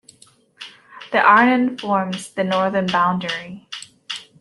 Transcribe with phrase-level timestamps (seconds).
[1.11, 3.67] The Arnon forms the northern boundary.